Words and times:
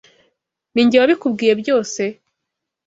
Ninjye 0.73 0.97
wabikubwiye 1.01 1.51
byose? 1.61 2.03